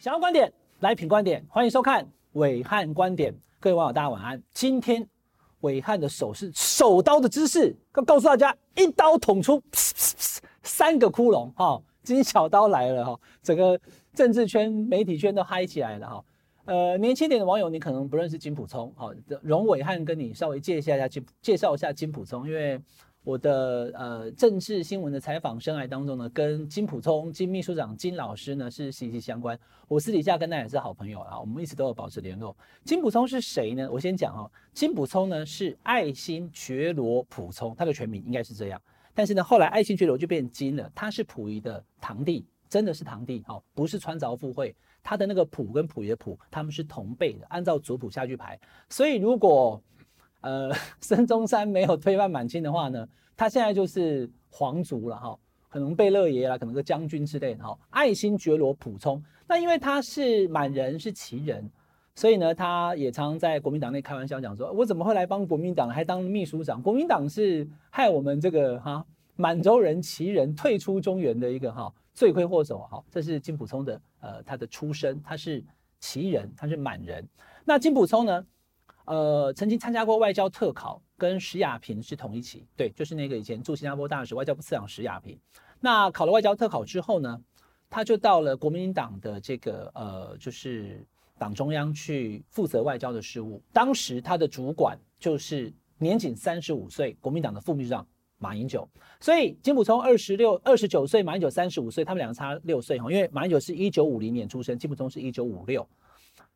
[0.00, 3.34] 想要观点来品观点，欢迎收看伟汉观点。
[3.58, 4.42] 各位网友，大家晚安。
[4.50, 5.06] 今天
[5.60, 9.62] 伟汉的手势，手刀的姿势，告告诉大家，一刀捅出
[10.62, 11.78] 三个窟窿哈。
[12.02, 13.78] 金小刀来了哈，整个
[14.14, 16.24] 政治圈、媒体圈都嗨起来了哈。
[16.64, 19.12] 呃，年轻点的网友，你可能不认识金普聪，好，
[19.42, 22.80] 容伟汉跟你稍微介绍一下金，介绍一下金普聪，因为。
[23.22, 29.58] 我的呃政治新闻的采访生涯当中呢，跟金溥聪金秘书长金老师呢是息息相关。
[29.88, 32.56] 我私底下跟他也是好朋友啊，我们一直都有保持联络。
[32.84, 33.90] 金溥聪是谁呢？
[33.90, 38.80] 我先讲哈，金溥聪呢是爱新觉罗溥聪，他的全名应该是这样。
[39.12, 44.74] 但是呢，后来爱新觉罗就变金了，他是溥仪的堂弟，真的是堂弟，好，不是穿凿附会。
[45.02, 48.58] 他的那个溥跟溥仪的溥，他们是同辈的，按照族谱下去排。
[48.88, 49.82] 所以如果
[50.40, 55.38] 呃，孙中山没有推翻满清的话呢，他现在就是皇族了哈，
[55.68, 57.78] 可能贝勒爷啦，可能个将军之类的哈。
[57.90, 61.70] 爱新觉罗溥聪，那因为他是满人，是旗人，
[62.14, 66.82] 所以呢，他也常常在国民党内开玩笑讲说，我怎么会来帮国民党，还当秘书长？
[66.82, 69.04] 国民党是害我们这个哈
[69.36, 73.02] 满洲人旗人退出中原的一个哈罪魁祸首哈。
[73.10, 75.62] 这是金溥聪的呃他的出身，他是
[75.98, 77.28] 旗人，他是满人。
[77.64, 78.46] 那金溥聪呢？
[79.10, 85.36] 呃，曾经参加过外交特考，跟石亚平是同一期，对，就是那个以前驻新加坡大使、外交部次长石亚平。
[85.80, 87.42] 那考了外交特考之后呢，
[87.88, 91.04] 他就到了国民党的这个呃，就是
[91.36, 93.60] 党中央去负责外交的事务。
[93.72, 98.06] 当时他的主管就是年仅三十五岁国民党的副秘书长
[98.38, 98.88] 马英九。
[99.18, 105.84] 所以金溥聪二十六、二十九岁，马英九三十五岁，他们两个差六岁哈，因为马英九是一九五零年出生，金溥聪是一九五六。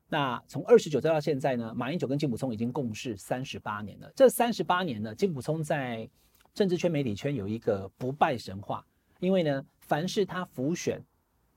[0.08, 4.12] 那从二十九岁到现在呢，马英九跟金溥聪已经共事三十八年了。
[4.14, 6.08] 这三十八年呢，金溥聪在
[6.54, 8.84] 政治圈、媒体圈有一个不败神话，
[9.18, 11.02] 因为呢，凡是他浮选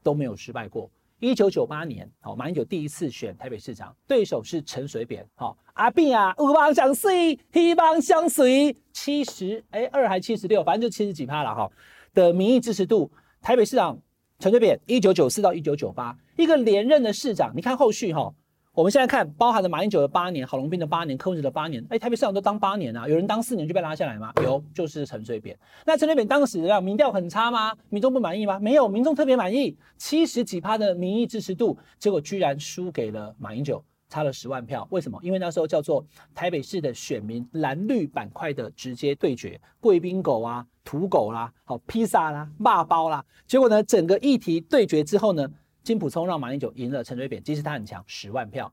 [0.02, 0.90] 都没有失败过。
[1.20, 11.70] 一九九八年，好，马英九第一次选台北市长，对手是陈水扁，好，阿扁啊，有梦想随，希望相随，七十哎二还七十六，反正就七十几趴了哈
[12.14, 13.12] 的民意支持度，
[13.42, 14.00] 台北市长
[14.40, 18.34] 陈水扁一九九四到一九九八一个连任的市长，你看后续哈。
[18.78, 24.32] 我们现在看，包含了马英九的八年、郝龙斌的八年、柯文哲的八年，哎，台北市长都当八年啊，有人当四年就被拉下来吗？
[24.44, 25.58] 有，就是陈水扁。
[25.84, 27.74] 那陈水扁当时让民调很差吗？
[27.90, 28.60] 民众不满意吗？
[28.60, 34.88] 没有，民众特别满意，七十几趴的民意支持度，结果居然输给了马英九，差了十万票。
[34.92, 35.18] 为什么？
[35.24, 36.06] 因为那时候叫做
[36.36, 45.50] 台北市的选民蓝绿板块的直接对决，贵宾狗啊、土狗啦、好披萨啦、骂包啦，结果呢，整个议题对决之后呢？
[45.88, 48.70] 金溥聪让马英九赢了陈水扁，即使他很强，十万票。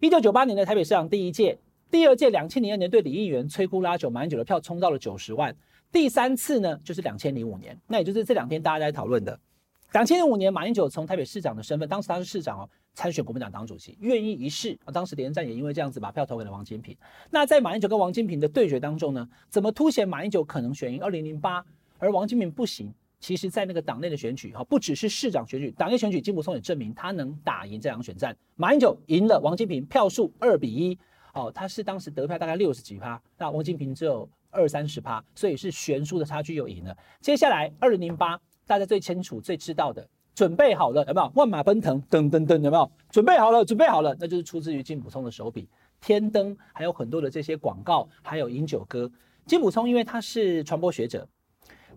[0.00, 1.56] 一九九八年的台北市长第一届，
[1.92, 5.56] 第二届两千零二年对李议员摧枯拉朽，马英九的票冲到了九十万。
[5.92, 9.38] 第三次呢，就是两千零五年，那也就是这两天大家在讨论的。
[9.92, 14.90] 两千零五年，马英九从台北市长的身份，当时他是市长哦，参选国民党党主席，愿意一试啊。
[14.90, 16.96] 当时连战也因为这样子把票投给了王金平。
[17.30, 21.64] 那在马英九跟王金平的对决当中呢，怎么凸显马英九可能选赢二零零八，
[21.98, 22.92] 而王金平不行？
[23.18, 28.36] 其实，在那个党内的选举，哈，不只是市长选举，党内选举，金溥聪也证明他能打赢这场选战。
[28.54, 30.98] 马英九赢了王金平，票数二比一，
[31.32, 36.96] 哦，他是当时得票大概六十几趴，那王金平只有二三十趴，所以是悬殊的差距又赢了。
[37.20, 41.32] 接下来二零零八，大家最清楚、最知道的，准备好了有没有？
[41.34, 42.90] 万马奔腾，噔噔噔，有没有？
[43.10, 45.68] 准备好了，准备好了，那就是出自于金溥聪的手笔。
[46.00, 49.10] 天灯还有很多的这些广告，还有饮酒歌。
[49.46, 51.26] 金溥聪因为他是传播学者。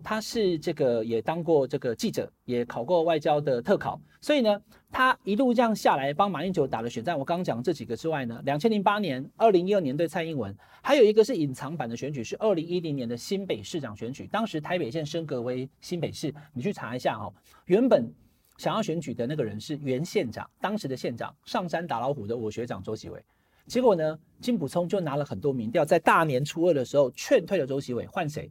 [0.02, 7.18] 他是这个也当过这个记者，也考过外交的特考，所以呢，他一路这样下来帮马英九打了选战。
[7.18, 14.26] 我刚刚讲这几个之外呢，两千零八年、二零一二年对蔡英文，还有一个是隐藏版的选举，是二零一零年的新北市长选举。
[14.26, 17.32] 当时台北县升格为新北市，你去查一下哦。
[17.66, 18.12] 原本
[18.58, 23.22] 想要选举的那个人是原县长，当时的县长上山打老虎的我学长周其伟。
[23.66, 28.50] 结果呢，金溥聪就拿了很多民调，在大年初二的时候劝退了周其伟，换谁？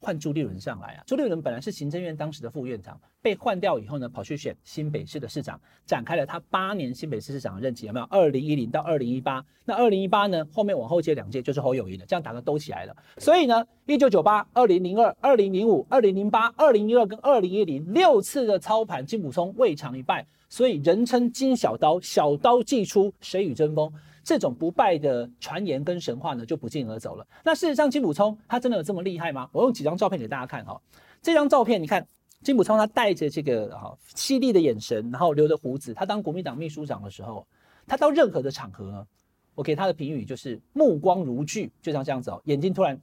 [0.00, 1.02] 换朱立伦上来啊！
[1.06, 8.06] 朱立伦本来是行政院当时的副院长，被换掉以后呢，跑去选新北市的市长，展开了他八年新北市市长的任期，有没有？
[8.06, 12.96] 二零一零到二零一八，那二零一八呢，后面往后接两届就是侯友宜的，这样打个兜起来了。
[13.16, 23.92] 所以呢，一九九八、二零零二、二零零五、二零零八、二零一二跟二零一零六次的操盘，金溥聪未尝一败，所以人称金小刀，小刀既出，谁与争锋？
[24.28, 27.26] 这种不败的传言跟神话呢，就不胫而走了。
[27.42, 29.48] 那事实上，金普聪他真的有这么厉害吗？
[29.52, 30.78] 我用几张照片给大家看哈。
[31.22, 32.06] 这张照片，你看
[32.42, 35.94] 金普聪他带着这个啊犀利的眼神，然后留着胡子。
[35.94, 37.46] 他当国民党秘书长的时候，
[37.86, 39.06] 他到任何的场合，
[39.54, 43.00] 我给他的评语就是目光如炬，就像这样子哦，眼睛突然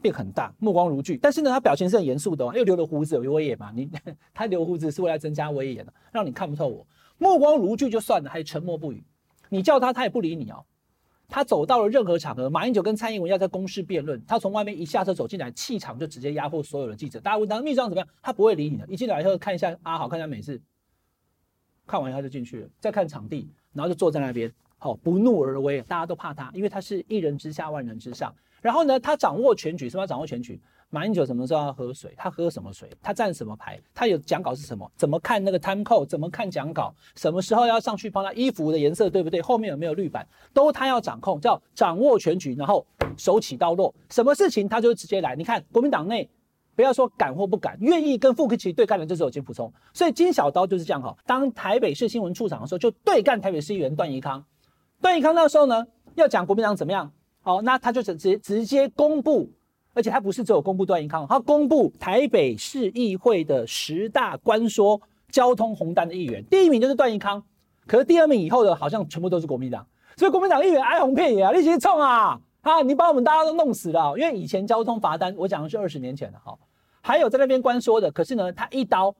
[0.00, 1.16] 变很大，目光如炬。
[1.16, 3.72] 但是呢，他表情是很严肃的哦，又留了胡子有威严嘛。
[3.74, 3.90] 你
[4.32, 6.86] 他留胡子是为了增加威严的，让你看不透我。
[7.18, 9.02] 目光如炬就算了，还沉默不语。
[9.48, 10.64] 你叫他，他也不理你哦。
[11.26, 17.18] 他走到了任何场合，马英九跟蔡英文要在公视辩论，他从外面一下车走进来，气场就直接压迫所有的记者。
[17.18, 18.86] 大家问他秘书长怎么样，他不会理你的。
[18.88, 20.60] 一进来以后看一下阿豪，看一下美事，
[21.86, 25.80] 看完以后就进去了，再看场地，然后就坐在那边，好不怒而威。
[25.82, 28.32] 大家都怕他，因为他是一人之下万人之上。
[28.60, 30.60] 然后呢，他掌握全局，什么掌握全局？
[30.94, 32.14] 马英九什么时候要喝水？
[32.16, 32.88] 他喝什么水？
[33.02, 33.80] 他站什么牌？
[33.92, 34.88] 他有讲稿是什么？
[34.94, 36.06] 怎么看那个 time code？
[36.06, 36.94] 怎么看讲稿？
[37.16, 39.42] 什么时候要上去帮他衣服的颜色对不对？
[39.42, 40.24] 后面有没有绿板？
[40.52, 42.86] 都他要掌控，叫掌握全局，然后
[43.16, 45.34] 手起刀落，什么事情他就直接来。
[45.34, 46.30] 你看国民党内，
[46.76, 49.72] 不要说敢或不敢，愿意跟傅崐萁对干的就只有金溥聪。
[49.92, 51.16] 所以金小刀就是这样哈。
[51.26, 54.44] 当台北市新闻处长的时候，就对干台北市议员段宜康。
[55.00, 57.10] 段宜康那时候呢，要讲国民党怎么样？
[57.42, 59.50] 好，那他就直直直接公布。
[59.94, 65.00] 而且他不是只有公布段宜康，他公布台北市议会的十大关说
[65.30, 67.42] 交通红单的议员，第一名就是段宜康，
[67.86, 69.86] 可是第二名以后的好像全部都是国民党，
[70.16, 72.82] 所以国民党议员哀鸿遍野啊，你直冲啊啊！
[72.82, 76.56] 你把我们大家都弄死了，因为以前交通罚单，我讲的是二十年前的哈，
[77.00, 79.14] 还有在那边关说的，可是呢，他一刀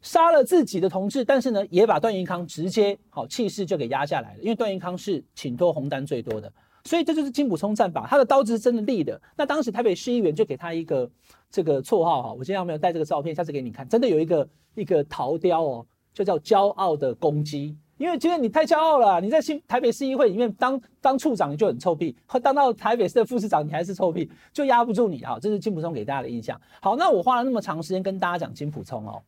[0.00, 6.52] 杀了自己的同志，但是呢，也把段宜康直接好气势就给压下来了，因为段宜康是请托红单最多的。
[6.84, 9.20] 所以这就是金溥聪战法，他的刀子是真的利的。
[9.36, 11.10] 那当时台北市议员就给他一个
[11.50, 13.34] 这个绰号哈，我今天有没有带这个照片？
[13.34, 17.76] 下次给你看，真的有一个一个陶雕哦，就叫骄傲的公鸡。
[17.98, 25.38] 因为今天你太骄傲了，你在新台北市议会里面当当处长你就很臭屁，当到台北市的副市长你还是臭屁，就压不住你啊。
[25.38, 26.58] 这是金普聪给大家的印象。
[26.80, 29.22] 好，那我花了那么长时间跟大家讲金普聪哦，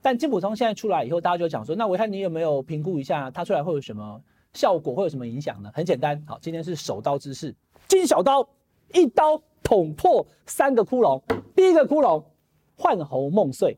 [0.00, 4.22] 但金普聪现在出来以后，大家就讲说，那暐瀚你有没有评估一下他出来会有什么？
[4.56, 5.70] 效果会有什么影响呢？
[5.74, 7.54] 很简单，好，今天是手刀之势，
[7.86, 8.48] 金小刀
[8.94, 11.22] 一刀捅破三个窟窿。
[11.54, 12.24] 第一个窟窿，
[12.76, 13.76] 换侯梦碎。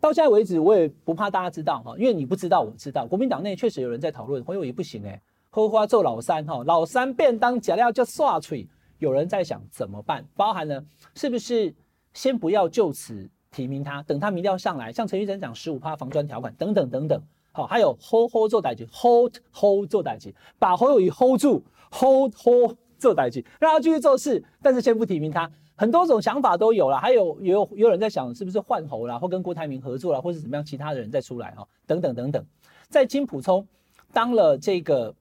[0.00, 3.06] 到现在为止，我也不怕大家知道哈，因为你不知道，我知道。
[3.06, 8.68] 国民党内确实有人在讨论，侯友宜不行哎，荷花做老三哈，老三便当假料就刷嘴。
[8.98, 10.84] 有人在想怎么办，包含了
[11.14, 11.74] 是不是
[12.14, 17.22] 先不要就此提名他，等他民调上来，像陈玉珍讲十五趴防专条款等等等等。
[17.52, 25.50] 好，还有 hold hold 做代志，hold hold 做代志，把侯友宜 hold 住，hold hold 做代志，让他继续做事，但是先不提名他。
[25.74, 32.44] 很多种想法都有了，还有有有人在想是不是换侯啦，或跟郭台铭合作啦，或是怎么样，其他的人再出来哈，等等等等。
[32.88, 33.66] 在金溥聪
[34.12, 35.14] 当了这个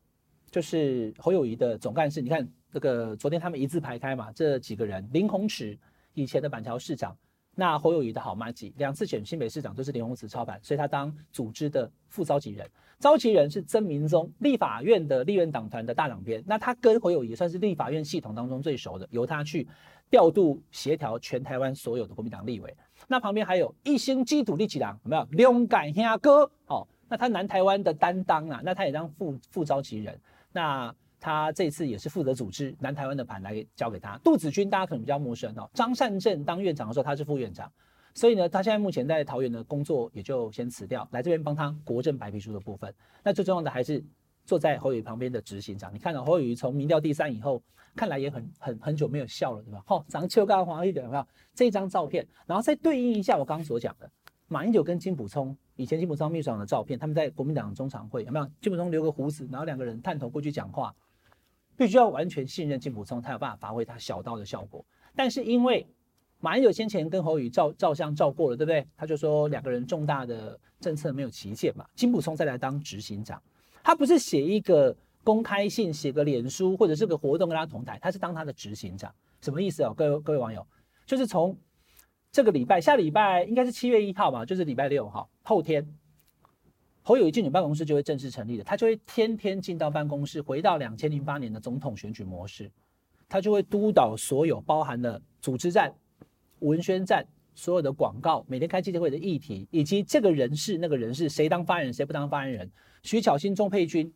[0.49, 5.77] 就是侯友宜的总干事，你看这个昨天他们一字排开嘛，这几个人，林鸿池
[6.13, 7.17] 以前的板桥市长。
[7.53, 12.69] 那侯友宜的好麻吉，两次选新北市长都是林鸿池操盘，所以他当组织的副召集人。
[12.97, 16.41] 召集人是曾铭宗，立法院的立院党团的大党编。
[16.47, 19.67] 那他跟侯友宜算是立法院系统当中最熟的，由他去
[20.09, 22.73] 调度协调全台湾所有的国民党立委。
[23.07, 25.27] 那旁边还有一心基督立起党，有没有？
[25.31, 30.17] 龙感兄哥，哦，那他南台湾的担当啊，那他也当副副召集人。
[30.53, 30.95] 那。
[31.21, 34.17] 他这次也是负责组织南台湾的盘来交给他。
[34.23, 35.69] 杜子君大家可能比较陌生哦。
[35.75, 37.71] 张善政当院长的时候，他是副院长，
[38.15, 42.91] 所以呢，他现在目前在桃园的工作也就先辞掉，来这边帮他国政白皮书的部分。
[43.23, 44.03] 那最重要的还是
[44.43, 45.93] 坐在侯宇旁边的执行长。
[45.93, 47.61] 你看到侯宇从民调第三以后，
[47.95, 49.83] 看来也很很很久没有笑了，对吧？
[49.85, 51.25] 好，长秋干黄一点，有没有？
[51.53, 54.09] 这张照片，然后再对应一下我刚刚所讲的
[54.47, 58.45] 马英九跟金溥聪以前金溥聪秘书长的照片，他们在国民党中常会有没有？
[58.59, 60.93] 金溥聪留个胡子，然后两个人探头过去讲话。
[61.81, 64.85] 必须要完全信任金普聪，才有办法发挥他小刀的效果。
[65.15, 65.83] 但是因为
[66.39, 68.87] 马英九先前跟侯宇照照相照过了，对不对？
[68.95, 71.83] 他就说两个人重大的政策没有齐见嘛。
[71.95, 73.41] 金普聪再来当执行长，
[73.83, 79.11] 他不是写一个公开信，写个脸书或者是个活动跟他同台，他是当他的执行长。
[79.41, 79.91] 什么意思哦？
[79.91, 80.63] 各位各位网友，
[81.07, 81.57] 就是从
[82.31, 85.83] 这个礼拜下礼拜应该是七月一号吧，就是礼拜六哈，后天。
[87.03, 92.71] 侯友宜进你办公室就会正式成立了，他就会天天进到办公室，回到两千零八年的总统选举模式，
[93.27, 95.91] 他就会督导所有包含了组织战、
[96.59, 102.71] 文宣战、所有的广告、每天开记者会的议题，以及这个人事那个人事谁当发言人谁不当发言人。
[103.01, 104.13] 徐巧芯、钟佩君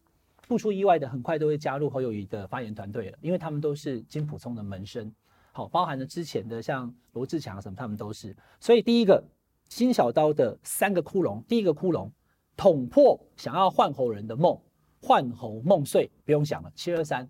[0.48, 5.12] 不出意外的很快都会加入侯友宜的发言团队了，因为他们都是金溥聪的门生。
[5.54, 8.36] 好，包含了之前的像罗志强什么，他们都是。
[8.60, 9.24] 所以第一个
[9.70, 12.12] 新小刀的三个窟窿，第一个窟窿。
[12.58, 14.58] 捅破想要换侯人的梦，
[15.02, 16.72] 换侯梦碎，不用想了。
[16.74, 17.30] 七二三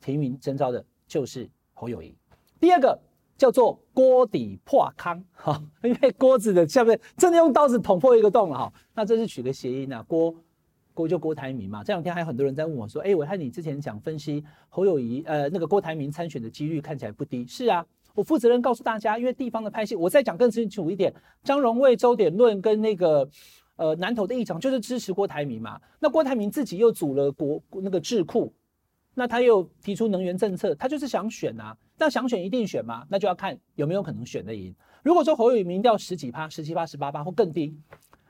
[0.00, 2.14] 提名征召的就是侯友宜。
[2.58, 2.98] 第二个
[3.36, 8.72] 叫做锅底破康，哈， 因为锅子的下面真的用刀子捅破一个洞了哈。
[8.94, 10.34] 那这是取个谐音啊，郭
[10.92, 11.84] 郭就郭台铭嘛。
[11.84, 17.46] 这两天还有很多人在问我说，哎，我看你之前讲分析侯友宜，呃，那个郭台铭参选的几率看起来不低。
[17.46, 23.30] 是啊，我负责任告诉大家，因为地方的派系，我再讲更清楚一点，张荣味、周点论跟那个。
[23.78, 25.80] 呃南投的议场就是支持郭台铭嘛。
[25.98, 28.52] 那郭台铭自己又组了国那个智库，
[29.14, 31.74] 那他又提出能源政策，他就是想选啊。
[31.96, 33.06] 那想选一定选吗？
[33.08, 34.74] 那就要看有没有可能选得赢。
[35.02, 37.74] 如果说侯友宜民调十几趴、十七趴、十八趴或更低，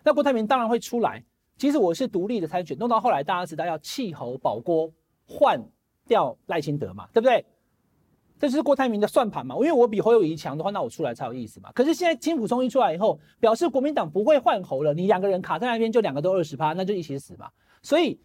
[0.05, 1.23] 那郭台铭当然会出来。
[1.57, 4.91] 其实我是独立的参选，弄到后来大家知道要弃侯保郭，
[5.27, 5.61] 换
[6.07, 7.45] 掉赖清德嘛，对不对？
[8.39, 9.55] 这是郭台铭的算盘嘛。
[9.57, 11.71] 因为我比侯友宜强的话，那我出来才有意思嘛。
[11.73, 17.51] 可是现在金溥聪一出来以后，表示国民党不会换侯了，你两个人卡在那边，就两个都二十趴，那就一起死嘛。
[17.83, 18.19] 所以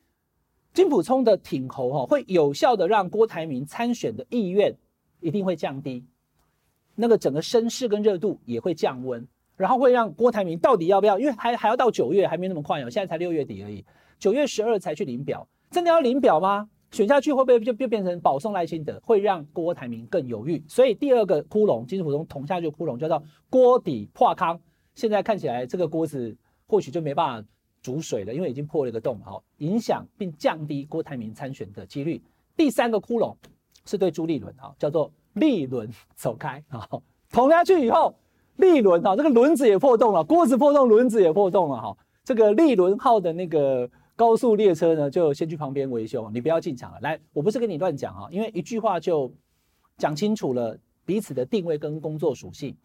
[0.73, 4.75] 金溥聪的挺侯哈，会有效的让郭台铭参选的意愿
[5.19, 6.05] 一定会降低，
[6.95, 9.27] 那个整个声势跟热度也会降温。
[9.55, 11.19] 然后会让郭台铭到底要不要？
[11.19, 12.89] 因为还还要到九月，还没那么快哦。
[12.89, 13.85] 现在才六月底而已，
[14.17, 16.67] 九月十二才去领表，真的要领表吗？
[16.93, 19.01] 选下去会不会就就变成保送赖清德？
[19.03, 20.63] 会让郭台铭更犹豫。
[20.67, 24.57] 所以第二个窟窿，金溥聪捅下去窟窿，叫做锅底破康。
[24.93, 27.47] 现在看起来这个锅子或许就没办法
[27.81, 32.21] 煮水了，因为已经破了一个洞，好，影响并降低郭台铭参选的几率。
[32.55, 33.35] 第三个窟窿
[33.85, 38.13] 是对朱立伦，哈，叫做立伦走开，好，捅下去以后。
[38.57, 41.97] 立轮啊，这个轮子也破洞了，锅子破洞，轮子也破洞了哈。
[42.23, 46.99] 这个立轮号的那个高速列车呢，就先去旁边维修，你不要进场了。
[47.01, 49.33] 来，我不是跟你乱讲啊，因为一句话就
[49.97, 52.75] 讲清楚了彼此的定位跟工作属性。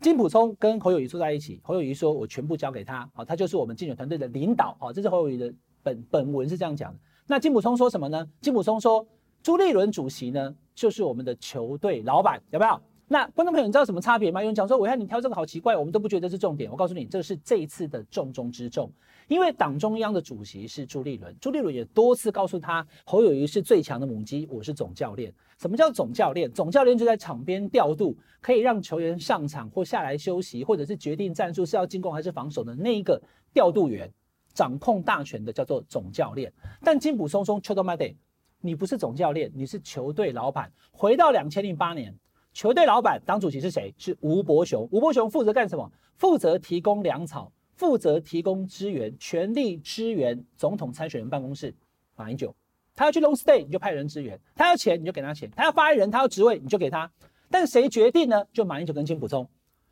[0.00, 6.98] 金普聪跟侯友宜坐在一起，侯友宜说我全部交给他，好，他就是我们竞选团队的领导，好，这是侯友宜的本本文是这样讲的。
[7.26, 8.26] 那金普聪说什么呢？
[8.40, 9.06] 金普聪说
[9.42, 12.80] 朱立伦主席呢，就是我们的球队老板，有没有？
[13.14, 14.42] 那观众朋友，你知道什么差别吗？
[14.42, 16.68] 有人讲说，我看你挑这个好奇怪，我们都不觉得是重点。
[16.68, 18.90] 我告诉你，这是这一次的重中之重，
[19.28, 25.32] 因为党中央的主席是朱立伦，朱立伦也多次告诉他，侯友谊是最强的母鸡，我是总教练。
[25.60, 26.50] 什么叫总教练？
[26.50, 34.12] 总教练就在场边调度，可以让球员上场或下来休息，或者是决定战术是要进攻还是防守的那一个调度员，
[34.52, 36.52] 掌控大权的叫做总教练。
[36.82, 38.16] 但金溥聪说，秋冬麦得，
[38.60, 40.72] 你不是总教练，你是球队老板。
[40.90, 42.12] 回到两千零八年。
[42.54, 43.92] 球队老板党主席是谁？
[43.98, 44.88] 是吴伯雄。
[44.92, 45.90] 吴伯雄负责干什么？
[46.16, 51.74] 负责提供粮草，负责提供支援，全力支援总统参选人办公室
[52.14, 52.54] 马英九。
[52.94, 57.10] 他要去 long stay，你就派人支援；他要钱，你就给他钱；他要发言人，他要职位，你就给他。
[57.50, 58.44] 但谁决定呢？
[58.52, 59.46] 就马英九跟金溥聪。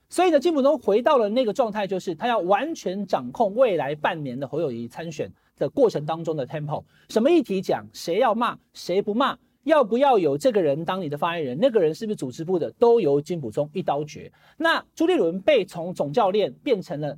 [0.08, 5.28] 所以呢，金溥聪回到了那个状态，就是他要完全掌控未来半年的侯友宜参选
[5.58, 6.84] 的过程当中的 tempo。
[7.08, 9.36] 什么议题讲，谁要骂，谁不骂。
[9.64, 11.58] 要不要有这个人当你的发言人？
[11.60, 12.70] 那个人是不是组织部的？
[12.72, 14.32] 都由金溥聪一刀决。
[14.56, 17.16] 那朱立伦被从总教练变成了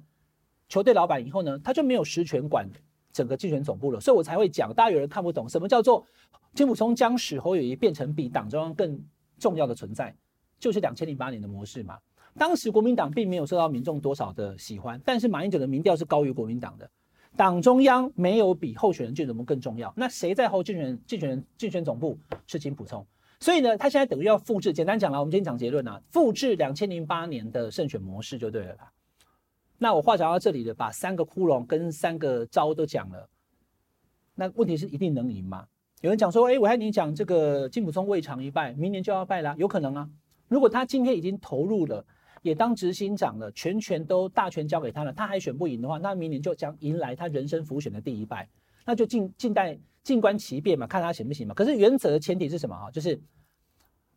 [0.69, 2.69] 球队老板以后呢，他就没有实权管
[3.13, 4.01] 整个竞选总部了。
[4.01, 6.05] 所以我才会讲，大家有人看不懂什么叫做
[6.55, 9.03] 金溥聪将使侯友宜变成比党中央更
[9.39, 10.15] 重要的存在，
[10.59, 11.99] 就是两千零八年的模式嘛。
[12.37, 16.91] 当时国民党并没有受到民众多少的喜欢，但是马英九的民调是高于国民党的。
[17.37, 23.05] 党中央没有比候选人竞选总部更重要，那谁在候竞选竞选竞选总部是金普聪，
[23.41, 24.73] 所以呢，他现在等于要复制。
[24.73, 28.93] 简单讲了，我们今天讲结论啊，复制两千零八年的胜选模式就对了啦。
[29.79, 33.29] 那我话讲到这里了，把三个窟窿跟三个招都讲了，
[34.37, 35.67] 那问题是一定能赢吗？
[36.03, 40.09] 有人讲说，哎，我还你讲这个金普聪未尝一败，明年就要败啦，有可能啊。
[40.47, 42.05] 如果他今天已经投入了。
[42.45, 48.47] 也当执行长了，全权都大权交给他了，他还选不赢的话，那明年就将迎来他人生辅选的第一败，
[48.85, 51.55] 那就静静待静观其变嘛，看他行不行嘛。
[51.55, 52.91] 可是原则的前提是什么哈？
[52.91, 53.19] 就是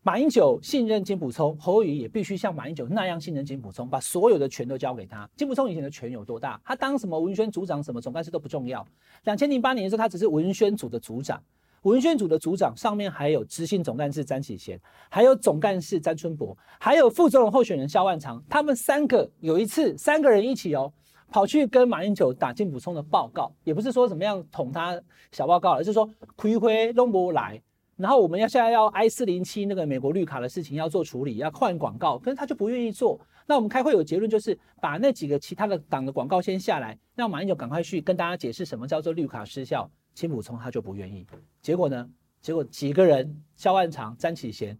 [0.02, 5.30] 马英九信任金溥聪，侯友也必须像马英九那样信任金溥聪，把所有的权都交给他。
[5.38, 6.60] 金溥聪以前的权有多大？
[6.66, 8.86] 他当什么文宣组长、什么总干事都不重要。
[9.24, 11.42] 两千零八年的时候，他只是文宣组的组长。
[11.84, 14.80] 文宣组的组长上面还有执行总干事詹启贤，
[15.10, 18.44] 还有总干事詹春博，还有副总统候选人萧万长。
[18.50, 20.92] 他们三个有一次三个人一起哦，
[21.30, 25.00] 跑去跟马英九打进补充的报告，也不是说怎么样捅他
[25.32, 27.62] 小报告，而是说亏亏都不来。
[27.96, 33.20] 然后我们要现在要 I 四零七那个美国绿卡的事情要做处理，要换广告，可是他就不愿意做。
[33.48, 39.90] 那我们开会有结论，就是把那几个其他的党的广告先下来，让马英九赶快去跟大家解释什么叫做绿卡失效。
[40.18, 41.28] 金溥聪他就不愿意，
[41.62, 42.10] 结果呢？
[42.42, 44.76] 结果几个人，萧万长、詹启贤、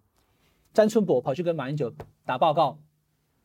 [0.74, 1.94] 詹春博跑去跟马英九
[2.26, 2.80] 打报告，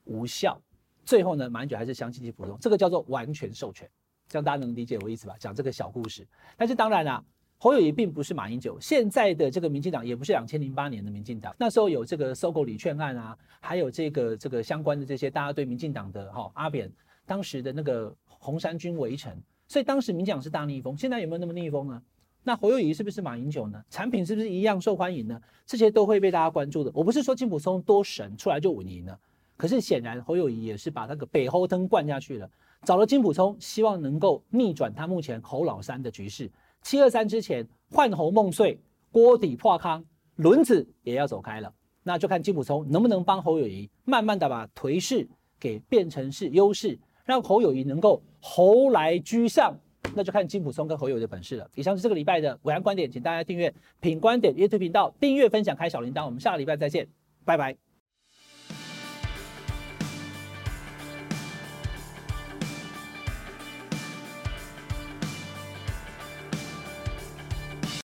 [0.05, 0.59] 无效。
[1.05, 3.87] 最后呢，马英九还是相信金溥聪，这个叫做完全授权，
[4.27, 5.35] 这样大家能理解我意思吧？
[5.39, 6.27] 讲这个小故事。
[6.57, 7.23] 但是当然啦，
[7.59, 11.55] 侯友宜并不是马英九，现在的这个民进党也不是两千零八年的民进党。
[11.59, 16.91] 那时候有这个收购礼券案啊，还有这个这个相关的这些，大家对民进党的哈、阿扁
[17.27, 19.39] 当时的那个红衫军围城。
[19.73, 22.02] 所以当时民进党是大逆风，现在有没有那么逆风呢？
[22.43, 23.83] 那侯友宜是不是马英九呢？
[23.88, 25.41] 产品是不是一样受欢迎呢？
[25.64, 26.91] 这些都会被大家关注的。
[26.93, 29.19] 我不是说金普聪多神出来就稳赢了，
[29.57, 32.47] 可是显然侯友宜也是把那个北侯灯灌下去了。
[32.83, 36.50] 找了金普聪，希望能够逆转他目前侯老三的局势。
[36.83, 38.79] 七二三之前换侯梦碎，
[39.11, 40.05] 锅底破康，
[40.37, 41.73] 轮子也要走开了。
[42.02, 45.26] 那就看金普聪能不能帮侯友宜慢慢的把颓势
[45.59, 49.75] 给变成是优势，让侯友宜能够侯来居上。
[50.15, 51.71] 那就看金普松跟侯友的本事了。
[51.75, 56.27] 以上是这个礼拜的暐瀚观点，请大家订阅品观点 YouTube 频道，订阅分享开小铃铛。
[56.27, 57.09] 我们下个礼拜再见，
[57.45, 57.92] 拜拜。